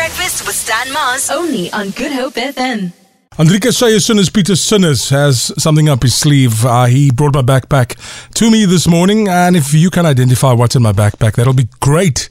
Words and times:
Breakfast 0.00 0.46
with 0.46 0.56
Stan 0.56 0.90
Mars. 0.94 1.28
Only 1.28 1.70
on 1.72 1.90
Good 1.90 2.10
Hope 2.10 2.32
FM. 2.32 2.94
Andrika 3.32 3.68
Sayasunas 3.70 4.32
Peter 4.32 4.56
Sinners 4.56 5.10
has 5.10 5.52
something 5.62 5.90
up 5.90 6.02
his 6.02 6.14
sleeve. 6.14 6.64
Uh, 6.64 6.86
he 6.86 7.10
brought 7.10 7.34
my 7.34 7.42
backpack 7.42 7.98
to 8.32 8.50
me 8.50 8.64
this 8.64 8.88
morning, 8.88 9.28
and 9.28 9.56
if 9.56 9.74
you 9.74 9.90
can 9.90 10.06
identify 10.06 10.54
what's 10.54 10.74
in 10.74 10.80
my 10.82 10.92
backpack, 10.92 11.34
that'll 11.34 11.52
be 11.52 11.68
great. 11.80 12.30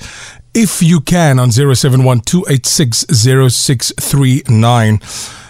If 0.56 0.82
you 0.82 1.00
can, 1.00 1.38
on 1.38 1.52
071 1.52 2.22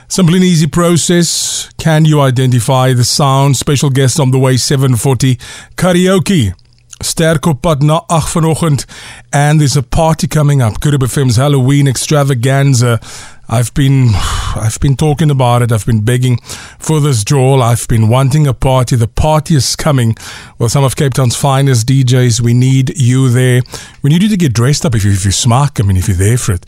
Simple 0.10 0.36
and 0.36 0.44
easy 0.44 0.68
process. 0.68 1.70
Can 1.78 2.04
you 2.04 2.20
identify 2.20 2.92
the 2.92 3.06
sound? 3.06 3.56
Special 3.56 3.90
guest 3.90 4.20
on 4.20 4.32
the 4.32 4.40
way, 4.40 4.58
740 4.58 5.36
karaoke. 5.78 6.54
Sterk 7.02 7.46
op 7.46 7.62
pad 7.62 7.82
na 7.82 8.04
8 8.08 8.30
vanoggend 8.30 8.86
and 9.30 9.60
there's 9.60 9.78
a 9.78 9.82
party 9.82 10.28
coming 10.28 10.62
up. 10.62 10.80
Good 10.80 11.10
FM's 11.10 11.36
Halloween 11.36 11.88
extravaganza. 11.88 13.00
I've 13.48 13.74
been 13.74 14.12
I've 14.56 14.80
been 14.80 14.96
talking 14.96 15.32
about 15.32 15.62
it. 15.62 15.72
I've 15.72 15.86
been 15.86 16.04
begging 16.04 16.40
for 16.78 17.02
this 17.02 17.24
Joel. 17.24 17.64
I've 17.64 17.88
been 17.88 18.10
wanting 18.10 18.48
a 18.48 18.54
party. 18.54 18.96
The 18.96 19.08
party 19.08 19.56
is 19.56 19.76
coming 19.76 20.16
with 20.58 20.72
some 20.72 20.84
of 20.84 20.96
Cape 20.96 21.14
Town's 21.14 21.36
finest 21.36 21.88
DJs. 21.88 22.42
We 22.42 22.54
need 22.54 22.98
you 22.98 23.30
there. 23.30 23.62
We 24.02 24.10
need 24.10 24.22
you 24.22 24.30
to 24.30 24.38
get 24.38 24.54
dressed 24.54 24.86
up 24.86 24.94
if 24.94 25.04
you 25.06 25.12
if 25.12 25.26
you 25.26 25.32
smart. 25.32 25.80
I 25.80 25.84
mean 25.84 25.98
if 25.98 26.08
you're 26.08 26.18
there 26.18 26.38
for 26.38 26.54
it. 26.54 26.66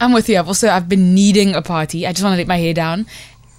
I'm 0.00 0.12
with 0.12 0.28
you. 0.28 0.38
I've 0.38 0.48
also 0.48 0.68
I've 0.68 0.88
been 0.88 1.14
needing 1.14 1.54
a 1.54 1.62
party. 1.62 2.06
I 2.06 2.12
just 2.12 2.22
want 2.24 2.32
to 2.34 2.38
let 2.38 2.48
my 2.48 2.58
hair 2.58 2.74
down, 2.74 3.06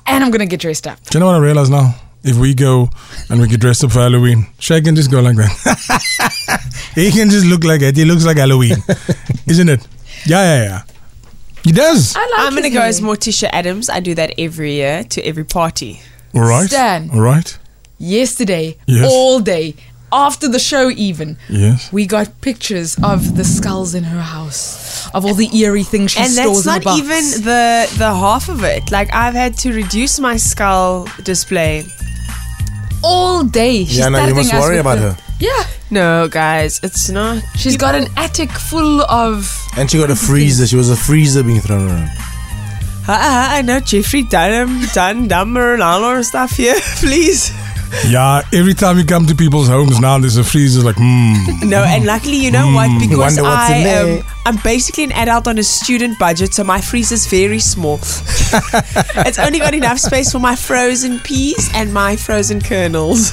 and 0.05 0.23
I'm 0.23 0.31
gonna 0.31 0.45
get 0.47 0.59
dressed 0.59 0.87
up. 0.87 0.97
Do 1.03 1.17
you 1.17 1.19
know 1.19 1.27
what 1.27 1.35
I 1.35 1.39
realize 1.39 1.69
now? 1.69 1.95
If 2.23 2.35
we 2.37 2.53
go 2.53 2.89
and 3.29 3.39
we 3.39 3.47
get 3.47 3.59
dressed 3.61 3.83
up 3.83 3.91
for 3.91 3.99
Halloween, 3.99 4.47
Shay 4.59 4.81
can 4.81 4.95
just 4.95 5.09
go 5.11 5.21
like 5.21 5.35
that. 5.37 6.61
he 6.95 7.11
can 7.11 7.29
just 7.29 7.45
look 7.45 7.63
like 7.63 7.81
it. 7.81 7.95
He 7.95 8.05
looks 8.05 8.25
like 8.25 8.37
Halloween, 8.37 8.77
isn't 9.47 9.69
it? 9.69 9.87
Yeah, 10.25 10.43
yeah, 10.43 10.63
yeah. 10.63 10.81
He 11.63 11.71
does. 11.71 12.15
I 12.15 12.21
like 12.21 12.31
I'm 12.39 12.51
going 12.51 12.63
to 12.63 12.69
go 12.69 12.81
as 12.81 13.01
Morticia 13.01 13.49
Addams. 13.53 13.89
I 13.89 13.99
do 13.99 14.13
that 14.15 14.33
every 14.37 14.73
year 14.73 15.03
to 15.05 15.21
every 15.21 15.43
party. 15.45 16.01
All 16.33 16.41
right. 16.41 16.67
Stan. 16.67 17.09
All 17.11 17.21
right. 17.21 17.57
yesterday, 17.97 18.77
Yes. 18.87 19.09
all 19.09 19.39
day, 19.39 19.75
after 20.11 20.47
the 20.47 20.59
show, 20.59 20.89
even. 20.89 21.37
Yes. 21.49 21.91
We 21.91 22.05
got 22.07 22.41
pictures 22.41 22.97
of 23.03 23.35
the 23.37 23.43
skulls 23.43 23.93
in 23.95 24.03
her 24.05 24.21
house, 24.21 25.09
of 25.13 25.25
all 25.25 25.33
the 25.33 25.49
eerie 25.57 25.83
things 25.83 26.11
she 26.11 26.19
and 26.21 26.31
stores 26.31 26.63
that's 26.63 26.77
in 26.77 26.83
the 26.83 26.89
And 26.89 26.99
that's 26.99 27.39
not 27.39 27.39
even 27.39 27.43
the 27.43 27.97
the 27.97 28.13
half 28.13 28.49
of 28.49 28.63
it. 28.63 28.91
Like 28.91 29.13
I've 29.13 29.33
had 29.33 29.57
to 29.59 29.73
reduce 29.73 30.19
my 30.19 30.37
skull 30.37 31.07
display. 31.23 31.85
All 33.07 33.43
day. 33.43 33.85
She's 33.85 33.97
Yeah, 33.99 34.09
no, 34.09 34.25
you 34.27 34.35
must 34.35 34.53
worry 34.53 34.77
about 34.79 34.97
the- 34.99 35.11
her. 35.13 35.17
Yeah, 35.39 35.63
No, 35.91 36.27
guys, 36.27 36.79
it's 36.83 37.09
not. 37.09 37.43
she's 37.55 37.77
got 37.77 37.93
an 37.95 38.07
attic 38.17 38.51
full 38.51 39.01
of. 39.03 39.45
And 39.77 39.89
she 39.89 39.97
got 39.99 40.09
a 40.09 40.15
freezer. 40.15 40.65
She 40.67 40.75
was 40.75 40.89
a 40.89 40.95
freezer 40.97 41.43
being 41.43 41.61
thrown 41.61 41.87
around. 41.87 42.09
Ah, 43.07 43.55
I 43.55 43.61
know 43.61 43.79
Jeffrey 43.79 44.23
Dunham, 44.23 44.81
Dun 44.93 45.27
Dumber, 45.29 45.73
and 45.75 45.83
all 45.83 46.03
our 46.03 46.23
stuff 46.23 46.51
here. 46.57 46.75
Please. 46.99 47.51
Yeah. 48.07 48.41
Every 48.53 48.73
time 48.73 48.97
you 48.97 49.03
come 49.05 49.25
to 49.27 49.35
people's 49.35 49.67
homes 49.67 49.99
now, 49.99 50.17
there's 50.17 50.37
a 50.37 50.43
freezer 50.43 50.81
like, 50.81 50.95
hmm. 50.97 51.67
No, 51.67 51.83
and 51.83 52.05
luckily, 52.05 52.37
you 52.37 52.49
know 52.51 52.71
what? 52.73 52.89
Because 52.99 53.17
what's 53.17 53.37
I 53.39 53.75
in 53.75 53.83
there. 53.83 54.19
am, 54.19 54.25
I'm 54.45 54.57
basically 54.63 55.03
an 55.05 55.11
adult 55.13 55.47
on 55.47 55.57
a 55.57 55.63
student 55.63 56.19
budget, 56.19 56.53
so 56.53 56.63
my 56.63 56.79
freezer's 56.81 57.25
very 57.27 57.59
small. 57.59 57.95
it's 59.25 59.39
only 59.39 59.59
got 59.59 59.73
enough 59.73 59.99
space 59.99 60.31
for 60.31 60.39
my 60.39 60.55
frozen 60.55 61.19
peas 61.19 61.69
and 61.73 61.93
my 61.93 62.15
frozen 62.15 62.61
kernels. 62.61 63.31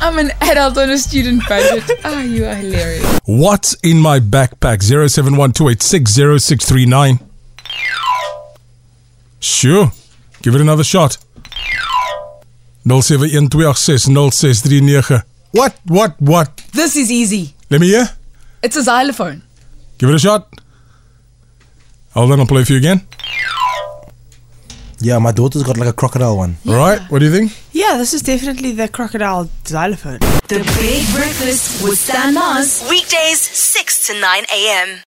I'm 0.00 0.18
an 0.18 0.30
adult 0.40 0.76
on 0.78 0.90
a 0.90 0.98
student 0.98 1.42
budget. 1.48 1.84
Ah, 2.04 2.22
you 2.22 2.44
are 2.44 2.54
hilarious. 2.54 3.20
What's 3.24 3.74
in 3.82 3.98
my 4.00 4.20
backpack? 4.20 4.82
0712860639. 4.82 7.18
Sure. 9.40 9.90
Give 10.42 10.54
it 10.54 10.60
another 10.60 10.84
shot. 10.84 11.16
0712860639. 12.86 15.22
What? 15.52 15.74
What? 15.86 16.20
What? 16.20 16.56
This 16.72 16.96
is 16.96 17.10
easy. 17.10 17.54
Let 17.70 17.80
me 17.80 17.88
hear. 17.88 18.06
It's 18.62 18.76
a 18.76 18.82
xylophone. 18.82 19.42
Give 19.98 20.08
it 20.10 20.14
a 20.14 20.18
shot. 20.18 20.48
Hold 22.14 22.32
on, 22.32 22.40
I'll 22.40 22.46
play 22.46 22.64
for 22.64 22.72
you 22.72 22.78
again. 22.78 23.02
Yeah, 25.00 25.18
my 25.18 25.32
daughter's 25.32 25.62
got 25.64 25.76
like 25.76 25.88
a 25.88 25.92
crocodile 25.92 26.36
one. 26.36 26.56
All 26.66 26.76
right. 26.76 27.00
What 27.10 27.18
do 27.18 27.24
you 27.26 27.32
think? 27.32 27.52
Yeah, 27.72 27.96
this 27.98 28.14
is 28.14 28.22
definitely 28.22 28.72
the 28.72 28.88
crocodile 28.88 29.50
xylophone. 29.66 30.20
The 30.48 30.60
Big 30.80 31.04
Breakfast 31.14 31.82
with 31.82 31.98
Stan 31.98 32.32
Mars. 32.34 32.86
Weekdays, 32.88 33.40
6 33.40 34.06
to 34.06 34.14
9 34.20 34.44
a.m. 34.54 35.00